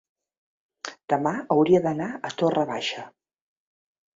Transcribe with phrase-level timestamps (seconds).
[1.13, 3.05] Demà hauria d'anar a Torre Baixa.